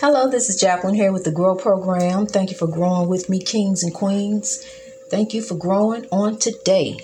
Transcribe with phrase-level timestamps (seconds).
[0.00, 2.24] Hello, this is Jacqueline here with the Grow Program.
[2.24, 4.64] Thank you for growing with me, kings and queens.
[5.10, 7.00] Thank you for growing on today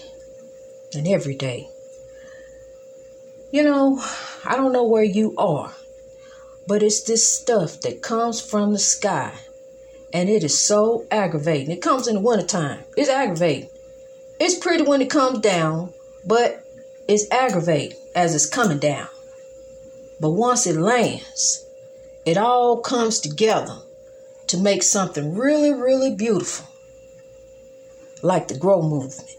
[0.94, 1.68] and every day.
[3.50, 4.02] You know,
[4.46, 5.74] I don't know where you are,
[6.66, 9.34] but it's this stuff that comes from the sky,
[10.14, 11.70] and it is so aggravating.
[11.70, 12.82] It comes in the wintertime.
[12.96, 13.68] It's aggravating.
[14.40, 15.92] It's pretty when it comes down,
[16.24, 16.64] but
[17.06, 19.08] it's aggravating as it's coming down.
[20.18, 21.65] But once it lands,
[22.26, 23.78] it all comes together
[24.48, 26.66] to make something really, really beautiful,
[28.20, 29.30] like the Grow Movement.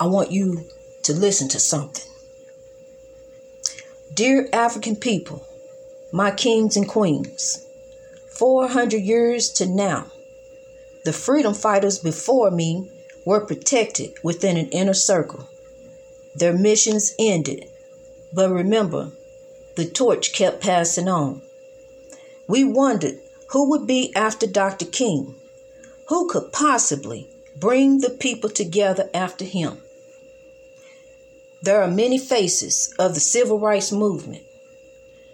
[0.00, 0.64] I want you
[1.04, 2.04] to listen to something.
[4.12, 5.46] Dear African people,
[6.12, 7.64] my kings and queens,
[8.36, 10.06] 400 years to now,
[11.04, 12.90] the freedom fighters before me
[13.24, 15.48] were protected within an inner circle.
[16.34, 17.68] Their missions ended.
[18.32, 19.12] But remember,
[19.76, 21.42] the torch kept passing on.
[22.48, 24.86] We wondered who would be after Dr.
[24.86, 25.34] King.
[26.08, 29.78] Who could possibly bring the people together after him?
[31.62, 34.44] There are many faces of the civil rights movement.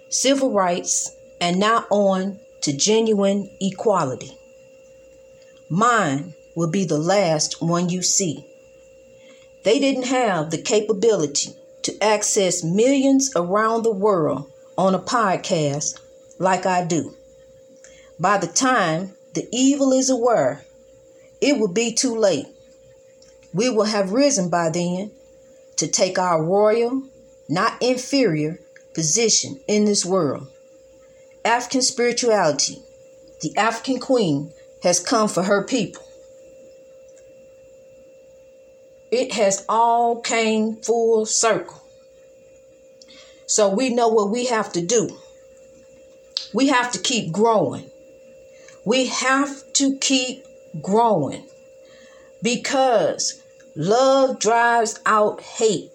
[0.08, 4.36] Civil rights, and now on to genuine equality.
[5.68, 8.44] Mine will be the last one you see.
[9.64, 16.00] They didn't have the capability to access millions around the world on a podcast
[16.38, 17.14] like I do.
[18.18, 20.64] By the time the evil is aware,
[21.40, 22.46] it will be too late.
[23.52, 25.10] We will have risen by then
[25.76, 27.02] to take our royal,
[27.48, 28.60] not inferior,
[28.94, 30.48] position in this world.
[31.44, 32.82] African spirituality,
[33.40, 34.52] the African queen,
[34.82, 36.02] has come for her people.
[39.12, 41.82] It has all came full circle.
[43.46, 45.18] So we know what we have to do.
[46.54, 47.90] We have to keep growing.
[48.86, 50.46] We have to keep
[50.80, 51.46] growing
[52.42, 53.42] because
[53.76, 55.90] love drives out hate.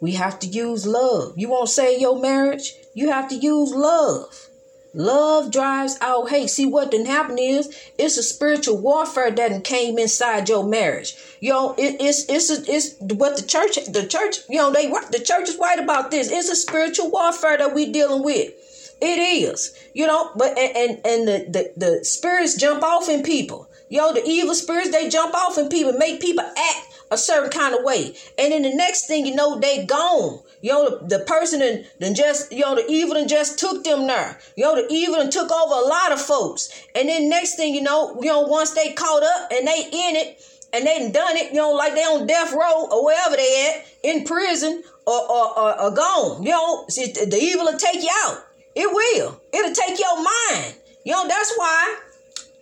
[0.00, 1.34] We have to use love.
[1.36, 4.49] You won't say your marriage, you have to use love.
[4.92, 6.50] Love drives out hate.
[6.50, 11.14] See what didn't happen is it's a spiritual warfare that came inside your marriage.
[11.40, 14.88] You know, it, it's it's a, it's what the church the church you know they
[14.88, 16.30] what the church is right about this.
[16.30, 18.52] It's a spiritual warfare that we dealing with.
[19.00, 23.22] It is, you know, but and and, and the, the the spirits jump off in
[23.22, 23.68] people.
[23.88, 27.50] You know, the evil spirits they jump off in people, make people act a certain
[27.50, 30.40] kind of way, and then the next thing you know, they gone.
[30.62, 34.06] You know, the, person and then just, you know, the evil and just took them
[34.06, 34.38] there.
[34.56, 36.70] You know, the evil and took over a lot of folks.
[36.94, 40.16] And then next thing you know, you know, once they caught up and they in
[40.16, 43.74] it and they done it, you know, like they on death row or wherever they
[43.74, 46.42] at, in prison or, or, or, or gone.
[46.42, 48.44] You know, the evil will take you out.
[48.74, 49.40] It will.
[49.52, 50.74] It'll take your mind.
[51.04, 51.98] You know, that's why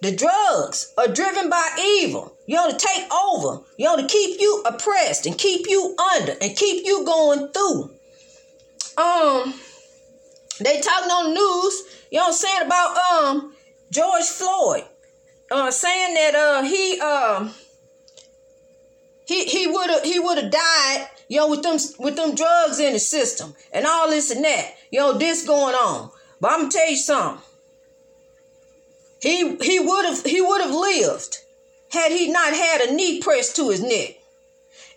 [0.00, 1.68] the drugs are driven by
[2.00, 2.36] evil.
[2.46, 3.62] You want to take over.
[3.76, 7.90] You want to keep you oppressed and keep you under and keep you going through.
[8.96, 9.54] Um,
[10.60, 13.54] they talking on the news, you know what I'm saying, about um
[13.90, 14.84] George Floyd.
[15.50, 17.54] Uh saying that uh he um
[19.26, 22.80] he he would have he would have died, you know, with them with them drugs
[22.80, 24.74] in the system and all this and that.
[24.90, 26.10] You know, this going on.
[26.40, 27.42] But I'm gonna tell you something.
[29.20, 31.38] He he would have he would have lived
[31.90, 34.16] had he not had a knee pressed to his neck.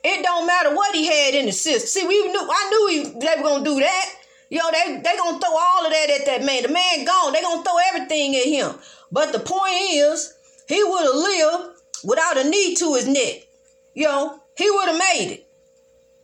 [0.04, 1.88] It don't matter what he had in the system.
[1.88, 4.06] See, we knew I knew he, they were gonna do that.
[4.50, 6.64] Yo, they they gonna throw all of that at that man.
[6.64, 7.34] The man gone.
[7.34, 8.76] They gonna throw everything at him.
[9.12, 10.34] But the point is,
[10.68, 13.48] he would have lived without a knee to his neck.
[13.94, 15.48] Yo, he would have made it.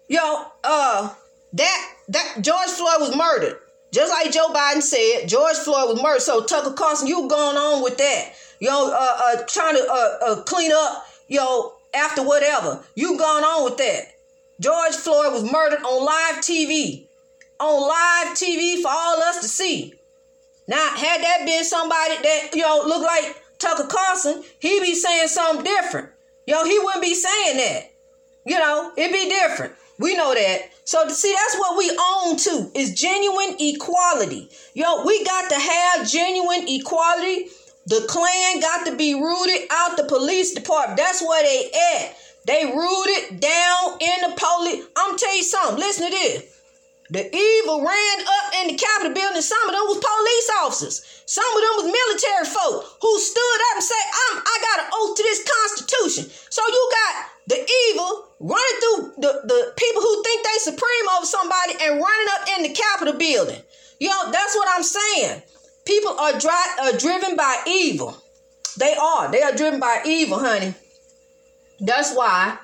[0.07, 1.13] Yo, uh,
[1.53, 3.59] that that George Floyd was murdered.
[3.91, 6.21] Just like Joe Biden said, George Floyd was murdered.
[6.21, 8.33] So Tucker Carlson, you going on with that?
[8.59, 12.83] You know, uh, uh trying to uh, uh clean up, you know, after whatever.
[12.95, 14.13] You gone on with that.
[14.59, 17.05] George Floyd was murdered on live TV.
[17.59, 19.93] On live TV for all us to see.
[20.67, 25.29] Now, had that been somebody that, you know, looked like Tucker Carlson, he be saying
[25.29, 26.09] something different.
[26.45, 27.91] Yo, he wouldn't be saying that.
[28.45, 29.73] You know, it'd be different.
[29.99, 30.69] We know that.
[30.85, 34.49] So see, that's what we own too, is genuine equality.
[34.73, 37.49] Yo, we got to have genuine equality.
[37.87, 40.97] The Klan got to be rooted out the police department.
[40.97, 42.15] That's where they at.
[42.45, 44.85] They rooted down in the police.
[44.95, 45.79] I'm tell you something.
[45.79, 46.53] Listen to this.
[47.09, 49.41] The evil ran up in the Capitol building.
[49.41, 51.23] Some of them was police officers.
[51.25, 54.91] Some of them was military folk who stood up and said, I'm, I got an
[54.91, 56.31] oath to this Constitution.
[56.49, 61.25] So you got the evil running through the, the people who think they supreme over
[61.25, 63.61] somebody and running up in the Capitol building.
[63.99, 65.41] You know, that's what I'm saying.
[65.85, 68.15] People are, dry, are driven by evil.
[68.77, 69.31] They are.
[69.31, 70.75] They are driven by evil, honey.
[71.79, 72.57] That's why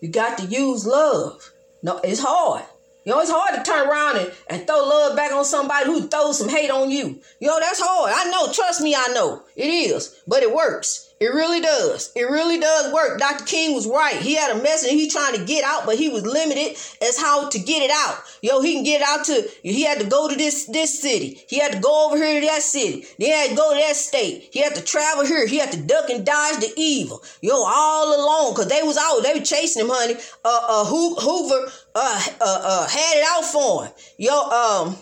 [0.00, 1.52] you got to use love.
[1.82, 2.64] No, it's hard.
[3.04, 6.06] You know, it's hard to turn around and, and throw love back on somebody who
[6.06, 7.20] throws some hate on you.
[7.40, 8.12] You know, that's hard.
[8.14, 8.52] I know.
[8.52, 9.42] Trust me, I know.
[9.56, 10.20] It is.
[10.26, 11.09] But it works.
[11.20, 12.10] It really does.
[12.16, 13.18] It really does work.
[13.18, 13.44] Dr.
[13.44, 14.16] King was right.
[14.16, 17.50] He had a message he trying to get out, but he was limited as how
[17.50, 18.22] to get it out.
[18.40, 21.44] Yo, he can get out to he had to go to this this city.
[21.46, 23.04] He had to go over here to that city.
[23.18, 24.48] Then he had to go to that state.
[24.50, 25.46] He had to travel here.
[25.46, 27.22] He had to duck and dodge the evil.
[27.42, 28.54] Yo, all alone.
[28.54, 29.22] Cause they was out.
[29.22, 30.14] They were chasing him, honey.
[30.42, 33.92] Uh uh Hoover uh uh, uh had it out for him.
[34.16, 34.96] Yo, um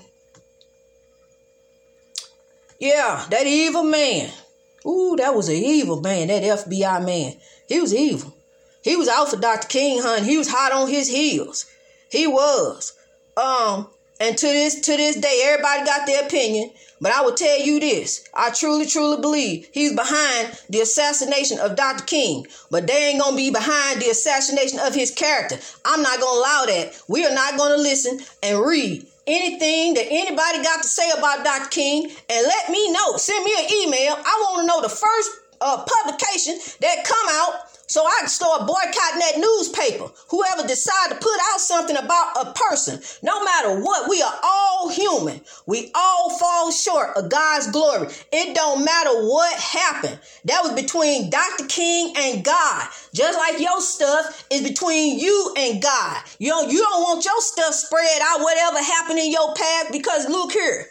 [2.81, 4.31] yeah, that evil man.
[4.89, 7.35] Ooh, that was an evil man, that FBI man.
[7.69, 8.35] He was evil.
[8.83, 9.69] He was out for Dr.
[9.69, 10.25] King, hun.
[10.25, 11.67] He was hot on his heels.
[12.11, 12.95] He was.
[13.37, 13.89] Um,
[14.21, 16.71] and to this to this day, everybody got their opinion.
[17.01, 18.29] But I will tell you this.
[18.35, 22.05] I truly, truly believe he's behind the assassination of Dr.
[22.05, 22.47] King.
[22.71, 25.59] But they ain't gonna be behind the assassination of his character.
[25.85, 27.01] I'm not gonna allow that.
[27.07, 31.69] We are not gonna listen and read anything that anybody got to say about Dr.
[31.69, 33.17] King and let me know.
[33.17, 34.17] Send me an email.
[34.17, 35.31] I want to know the first
[35.61, 40.13] uh, publication that come out so I can start boycotting that newspaper.
[40.29, 44.91] Whoever decide to put out something about a person, no matter what, we are all
[44.91, 45.41] human.
[45.67, 48.09] We all fall short of God's glory.
[48.31, 50.21] It don't matter what happened.
[50.45, 51.65] That was between Dr.
[51.67, 52.89] King and God.
[53.15, 56.23] Just like your stuff is between you and God.
[56.39, 60.29] You know, you don't want your stuff spread out, whatever happened in your past, because
[60.29, 60.87] look here.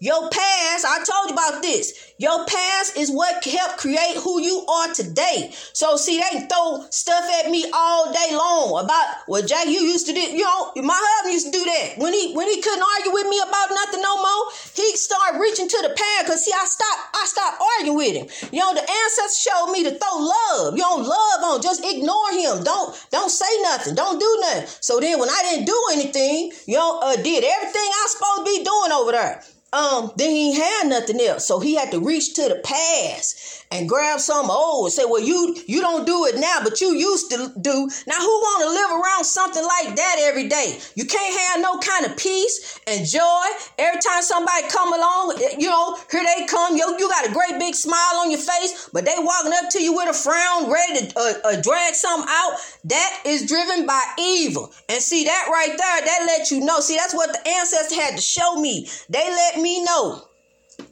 [0.00, 2.14] Your past, I told you about this.
[2.18, 5.50] Your past is what helped create who you are today.
[5.72, 10.06] So see, they throw stuff at me all day long about well, Jack, you used
[10.06, 11.98] to do, you know, my husband used to do that.
[11.98, 14.42] When he when he couldn't argue with me about nothing no more,
[14.78, 18.26] he started reaching to the past because see, I stopped, I stopped arguing with him.
[18.54, 20.78] You know, the ancestors showed me to throw love.
[20.78, 22.62] You don't love on, just ignore him.
[22.62, 23.98] Don't don't say nothing.
[23.98, 24.70] Don't do nothing.
[24.78, 28.38] So then when I didn't do anything, you know, uh, did everything I was supposed
[28.38, 29.42] to be doing over there
[29.72, 31.46] um, then he had nothing else.
[31.46, 35.20] So he had to reach to the past and grab some old and say, well,
[35.20, 37.88] you you don't do it now, but you used to do.
[38.06, 40.78] Now, who want to live around something like that every day?
[40.94, 43.44] You can't have no kind of peace and joy
[43.78, 45.38] every time somebody come along.
[45.58, 46.76] You know, here they come.
[46.76, 49.82] Yo, you got a great big smile on your face, but they walking up to
[49.82, 52.56] you with a frown, ready to uh, uh, drag something out.
[52.84, 54.72] That is driven by evil.
[54.88, 56.80] And see that right there, that let you know.
[56.80, 58.88] See, that's what the ancestors had to show me.
[59.10, 60.27] They let me know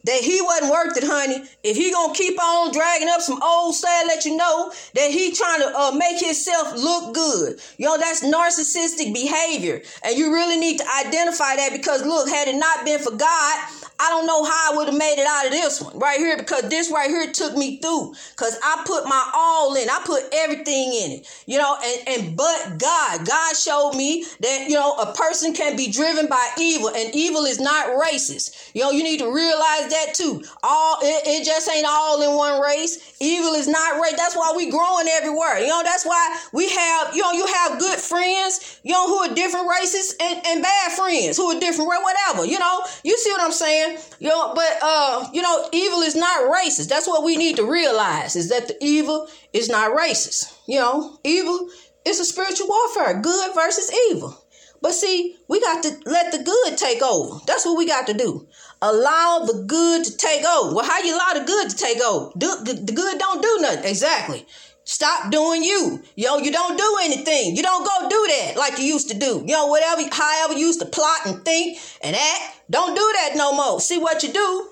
[0.06, 1.42] that he wasn't worth it, honey.
[1.64, 5.32] If he gonna keep on dragging up some old stuff, let you know that he
[5.32, 7.60] trying to uh, make himself look good.
[7.76, 9.82] You know, that's narcissistic behavior.
[10.04, 13.68] And you really need to identify that because look, had it not been for God,
[13.98, 16.36] I don't know how I would have made it out of this one right here
[16.36, 19.88] because this right here took me through because I put my all in.
[19.88, 24.66] I put everything in it, you know, and, and but God, God showed me that,
[24.68, 28.70] you know, a person can be driven by evil and evil is not racist.
[28.74, 30.42] You know, you need to realize that too.
[30.62, 33.16] All it, it just ain't all in one race.
[33.20, 34.16] Evil is not race.
[34.16, 35.58] That's why we growing everywhere.
[35.58, 39.16] You know, that's why we have, you know, you have good friends, you know, who
[39.30, 42.44] are different races and, and bad friends who are different, whatever.
[42.44, 43.98] You know, you see what I'm saying?
[44.18, 46.88] You know, but uh, you know, evil is not racist.
[46.88, 50.52] That's what we need to realize is that the evil is not racist.
[50.66, 51.68] You know, evil
[52.04, 54.42] is a spiritual warfare, good versus evil.
[54.82, 57.40] But see, we got to let the good take over.
[57.46, 58.46] That's what we got to do.
[58.82, 60.74] Allow the good to take over.
[60.74, 62.30] Well, how you allow the good to take over?
[62.36, 63.84] Do, the good don't do nothing.
[63.84, 64.46] Exactly.
[64.84, 66.00] Stop doing you.
[66.14, 67.56] Yo, you don't do anything.
[67.56, 69.42] You don't go do that like you used to do.
[69.44, 72.60] Yo, whatever, however you used to plot and think and act.
[72.70, 73.80] Don't do that no more.
[73.80, 74.68] See what you do.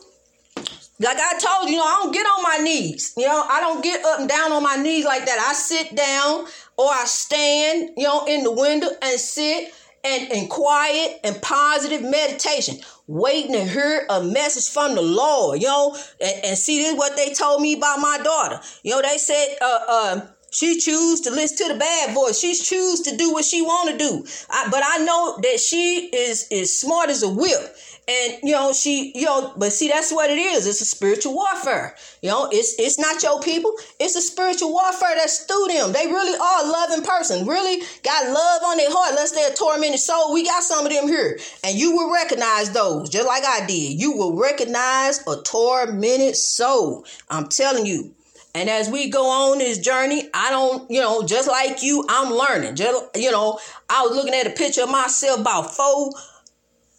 [1.00, 3.12] Like I told you, you know, I don't get on my knees.
[3.16, 5.38] You know, I don't get up and down on my knees like that.
[5.40, 6.46] I sit down
[6.76, 12.02] or I stand, you know, in the window and sit and in quiet and positive
[12.02, 16.94] meditation waiting to hear a message from the Lord, you know, and, and see this
[16.96, 18.60] what they told me about my daughter.
[18.82, 20.20] You know, they said, uh, uh,
[20.54, 22.38] she choose to listen to the bad voice.
[22.38, 24.24] She choose to do what she want to do.
[24.48, 27.76] I, but I know that she is is smart as a whip.
[28.06, 30.68] And you know, she, you know, but see, that's what it is.
[30.68, 31.96] It's a spiritual warfare.
[32.22, 33.72] You know, it's it's not your people.
[33.98, 35.92] It's a spiritual warfare that's through them.
[35.92, 37.46] They really are a loving person.
[37.46, 39.10] Really got love on their heart.
[39.10, 40.32] Unless they're tormented soul.
[40.32, 41.36] We got some of them here.
[41.64, 44.00] And you will recognize those, just like I did.
[44.00, 47.06] You will recognize a tormented soul.
[47.28, 48.14] I'm telling you.
[48.54, 52.32] And as we go on this journey, I don't, you know, just like you, I'm
[52.32, 52.76] learning.
[52.76, 53.58] Just, you know,
[53.90, 56.12] I was looking at a picture of myself about four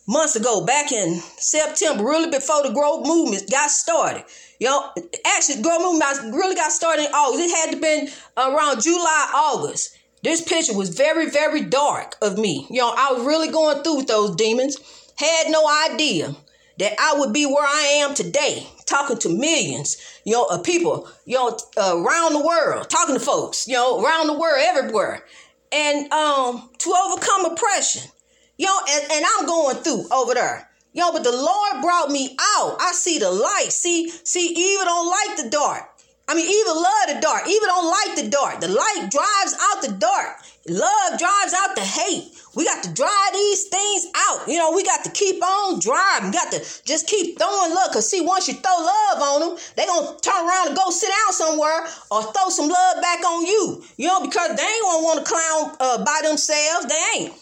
[0.07, 4.25] months ago, back in September, really before the growth movement got started.
[4.59, 4.91] You know,
[5.25, 7.43] actually, growth movement really got started in August.
[7.43, 9.97] It had to been around July, August.
[10.23, 12.67] This picture was very, very dark of me.
[12.69, 14.77] You know, I was really going through with those demons.
[15.17, 16.35] Had no idea
[16.77, 21.09] that I would be where I am today, talking to millions, you know, of people,
[21.25, 25.23] you know, uh, around the world, talking to folks, you know, around the world, everywhere,
[25.71, 28.09] and um, to overcome oppression,
[28.57, 30.69] you know, and, and I'm going through over there.
[30.93, 32.77] Yo, but the Lord brought me out.
[32.79, 33.67] I see the light.
[33.69, 35.89] See, see, Eva don't like the dark.
[36.27, 37.47] I mean, Eva love the dark.
[37.47, 38.61] Eva don't like the dark.
[38.61, 40.37] The light drives out the dark.
[40.67, 42.34] Love drives out the hate.
[42.55, 44.47] We got to dry these things out.
[44.47, 46.31] You know, we got to keep on driving.
[46.31, 47.91] Got to just keep throwing love.
[47.91, 51.09] Cause see, once you throw love on them, they gonna turn around and go sit
[51.09, 53.83] down somewhere or throw some love back on you.
[53.97, 56.85] You know, because they ain't gonna want to clown uh, by themselves.
[56.87, 57.33] They ain't.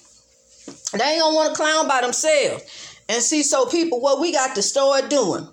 [0.97, 2.63] They ain't gonna want to clown by themselves.
[3.07, 5.47] And see, so people, what we got to start doing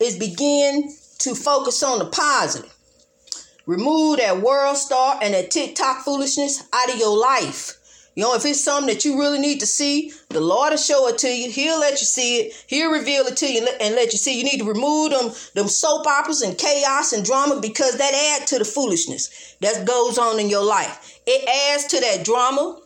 [0.00, 2.74] is begin to focus on the positive.
[3.66, 7.77] Remove that WorldStar and that TikTok foolishness out of your life.
[8.18, 11.06] You know, if it's something that you really need to see, the Lord will show
[11.06, 11.52] it to you.
[11.52, 12.64] He'll let you see it.
[12.66, 14.36] He'll reveal it to you and let you see.
[14.36, 18.50] You need to remove them, them soap operas and chaos and drama because that adds
[18.50, 21.20] to the foolishness that goes on in your life.
[21.28, 22.80] It adds to that drama.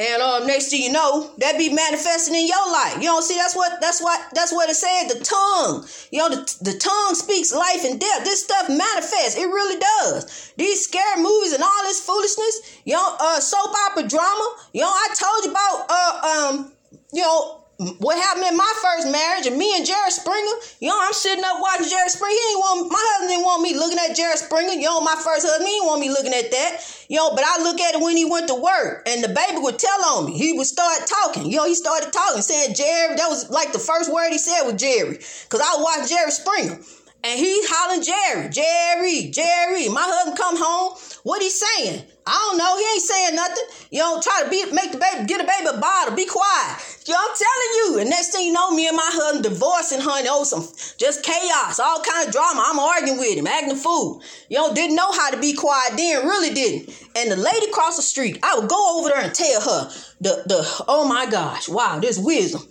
[0.00, 2.94] And um, next thing you know, that be manifesting in your life.
[2.96, 5.08] You don't know, see, that's what that's what that's what it said.
[5.08, 8.24] The tongue, you know, the, the tongue speaks life and death.
[8.24, 9.36] This stuff manifests.
[9.36, 10.54] It really does.
[10.56, 14.56] These scary movies and all this foolishness, you know, uh, soap opera drama.
[14.72, 16.72] You know, I told you about uh um,
[17.12, 20.98] you know, what happened in my first marriage and me and Jerry Springer, you know,
[21.00, 22.36] I'm sitting up watching Jerry Springer.
[22.36, 24.76] He didn't want my husband didn't want me looking at Jerry Springer.
[24.76, 26.84] You know, my first husband, he didn't want me looking at that.
[27.08, 29.64] You know, but I look at it when he went to work and the baby
[29.64, 30.36] would tell on me.
[30.36, 31.48] He would start talking.
[31.48, 33.16] You know, he started talking, saying Jerry.
[33.16, 35.16] That was like the first word he said was Jerry.
[35.48, 36.76] Cause I watched Jerry Springer.
[37.22, 39.88] And he's hollering Jerry, Jerry, Jerry.
[39.90, 40.96] My husband come home.
[41.22, 42.02] What he saying?
[42.26, 42.78] I don't know.
[42.80, 43.64] He ain't saying nothing.
[43.90, 46.16] You know, try to be make the baby, get a baby a bottle.
[46.16, 46.80] Be quiet.
[47.04, 47.88] You know, I'm telling you.
[48.00, 50.28] And next thing you know, me and my husband divorcing, honey.
[50.30, 50.64] Oh, some
[50.96, 52.64] just chaos, all kind of drama.
[52.64, 54.22] I'm arguing with him, acting a fool.
[54.48, 56.88] You know, didn't know how to be quiet then, really didn't.
[57.16, 59.92] And the lady across the street, I would go over there and tell her
[60.24, 62.64] the the oh my gosh, wow, this wisdom.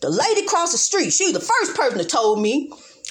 [0.00, 2.70] The lady across the street, she was the first person that told me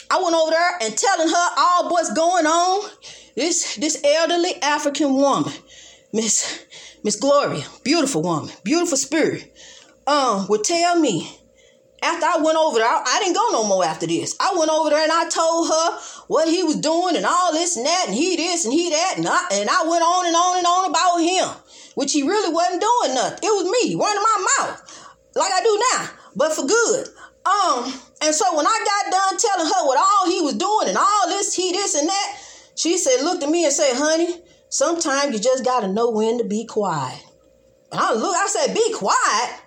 [0.10, 2.90] I went over there and telling her all what's going on.
[3.36, 5.52] This this elderly African woman,
[6.14, 6.66] Miss
[7.04, 9.52] Miss Gloria, beautiful woman, beautiful spirit,
[10.08, 11.40] um, would tell me
[12.02, 14.36] after I went over there, I, I, didn't go no more after this.
[14.40, 17.78] I went over there and I told her what he was doing and all this
[17.78, 20.36] and that and he this and he that and I and I went on and
[20.36, 21.48] on and on about him,
[21.96, 23.40] which he really wasn't doing nothing.
[23.42, 27.08] It was me running my mouth like I do now, but for good.
[27.46, 30.98] Um, and so when I got done telling her what all he was doing and
[30.98, 32.42] all this, he this and that,
[32.76, 36.44] she said, looked at me and said, honey, sometimes you just gotta know when to
[36.44, 37.24] be quiet.
[37.92, 39.62] And I look, I said, be quiet.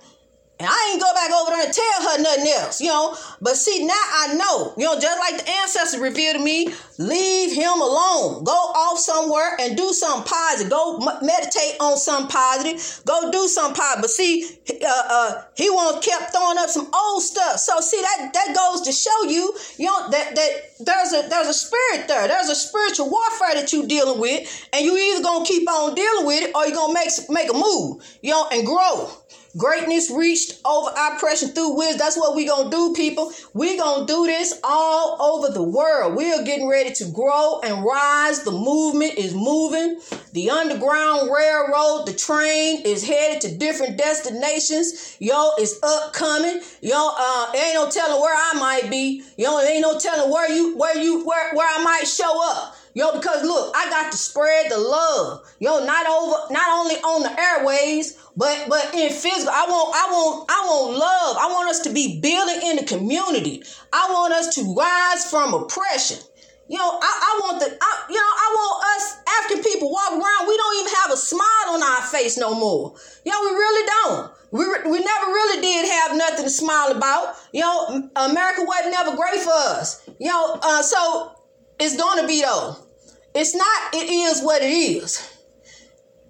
[0.60, 3.16] And I ain't go back over there and tell her nothing else, you know.
[3.40, 7.54] But see, now I know, you know, just like the ancestors revealed to me, leave
[7.54, 8.42] him alone.
[8.42, 10.70] Go off somewhere and do something positive.
[10.70, 13.02] Go meditate on something positive.
[13.06, 14.02] Go do something positive.
[14.02, 17.58] But see, uh, uh, he won't kept throwing up some old stuff.
[17.60, 20.50] So see, that that goes to show you, you know, that that
[20.80, 22.26] there's a there's a spirit there.
[22.26, 26.26] There's a spiritual warfare that you dealing with, and you either gonna keep on dealing
[26.26, 29.08] with it or you're gonna make make a move, you know, and grow.
[29.56, 31.98] Greatness reached over oppression through wisdom.
[31.98, 33.32] That's what we gonna do, people.
[33.54, 36.16] we gonna do this all over the world.
[36.16, 38.42] We are getting ready to grow and rise.
[38.42, 40.00] The movement is moving.
[40.32, 45.16] The underground railroad, the train is headed to different destinations.
[45.18, 46.60] Yo, it's upcoming.
[46.82, 49.24] Yo, uh, ain't no telling where I might be.
[49.38, 52.76] Yo, ain't no telling where you where you where where I might show up.
[52.98, 55.46] Yo, because look, I got to spread the love.
[55.60, 59.54] Yo, not over, not only on the airways, but but in physical.
[59.54, 61.36] I want, I want, I want love.
[61.38, 63.62] I want us to be building in the community.
[63.92, 66.18] I want us to rise from oppression.
[66.66, 69.04] You know, I, I want the, I, you know, I want us
[69.38, 70.48] African people walk around.
[70.48, 72.96] We don't even have a smile on our face no more.
[73.24, 74.32] You know, we really don't.
[74.50, 77.36] We, we never really did have nothing to smile about.
[77.52, 80.02] You know, America wasn't never great for us.
[80.18, 81.36] You know, uh, so
[81.78, 82.87] it's to be though.
[83.34, 85.36] It's not, it is what it is.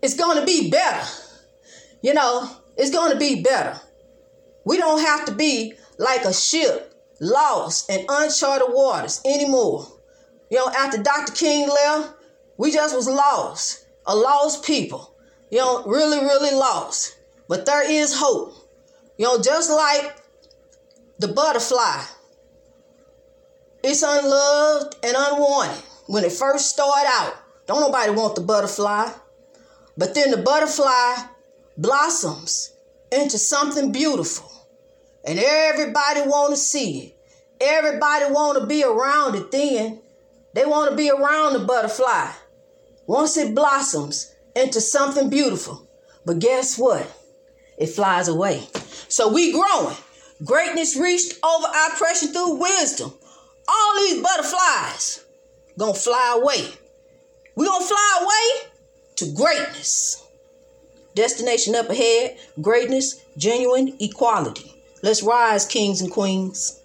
[0.02, 1.06] It's going to be better.
[2.02, 3.80] You know, it's going to be better.
[4.64, 9.86] We don't have to be like a ship lost in uncharted waters anymore.
[10.50, 11.32] You know, after Dr.
[11.32, 12.14] King left,
[12.56, 15.14] we just was lost, a lost people.
[15.50, 17.18] You know, really, really lost.
[17.48, 18.54] But there is hope.
[19.16, 20.16] You know, just like
[21.18, 22.04] the butterfly,
[23.82, 27.34] it's unloved and unwanted when it first start out.
[27.66, 29.10] Don't nobody want the butterfly.
[29.96, 31.16] But then the butterfly
[31.76, 32.72] blossoms
[33.12, 34.50] into something beautiful.
[35.24, 37.16] And everybody want to see it.
[37.60, 40.00] Everybody want to be around it then.
[40.54, 42.30] They want to be around the butterfly.
[43.06, 45.88] Once it blossoms into something beautiful.
[46.24, 47.06] But guess what?
[47.76, 48.66] It flies away.
[49.08, 49.96] So we growing.
[50.42, 53.12] Greatness reached over oppression through wisdom.
[53.68, 55.24] All these butterflies
[55.78, 56.66] gonna fly away.
[57.54, 58.70] We're gonna fly away
[59.16, 60.24] to greatness.
[61.14, 64.74] Destination up ahead, greatness, genuine equality.
[65.02, 66.80] Let's rise, kings and queens.